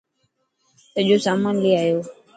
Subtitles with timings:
[0.91, 1.99] سڄو سامان لي آيو.